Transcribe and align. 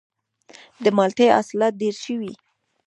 د 0.83 0.85
مالټې 0.97 1.27
حاصلات 1.35 1.73
ډیر 1.81 1.95
شوي؟ 2.03 2.33